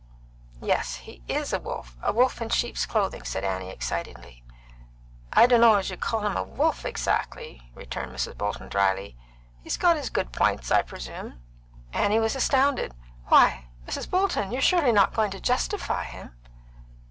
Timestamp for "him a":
6.25-6.41